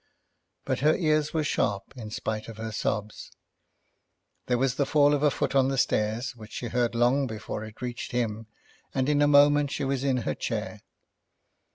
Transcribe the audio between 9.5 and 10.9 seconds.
she was in her chair.